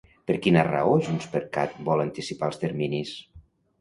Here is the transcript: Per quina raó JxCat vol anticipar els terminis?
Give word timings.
Per 0.29 0.35
quina 0.45 0.61
raó 0.67 0.95
JxCat 1.09 1.77
vol 1.91 2.03
anticipar 2.07 2.51
els 2.51 2.61
terminis? 2.67 3.13